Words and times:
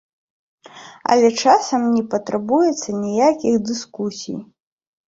Але 1.15 1.29
часам 1.43 1.81
не 1.99 2.01
патрабуецца 2.15 2.89
ніякіх 3.05 3.53
дыскусій. 3.71 4.37